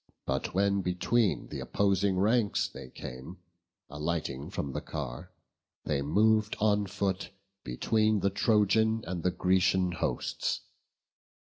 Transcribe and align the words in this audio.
But 0.25 0.55
when 0.55 0.81
between 0.81 1.49
th' 1.49 1.61
opposing 1.61 2.17
ranks 2.17 2.67
they 2.67 2.89
came, 2.89 3.37
Alighting 3.87 4.49
from 4.49 4.73
the 4.73 4.81
car, 4.81 5.31
they 5.85 6.01
mov'd 6.01 6.55
on 6.59 6.87
foot 6.87 7.29
Between 7.63 8.21
the 8.21 8.31
Trojan 8.31 9.03
and 9.05 9.21
the 9.21 9.29
Grecian 9.29 9.91
hosts. 9.91 10.61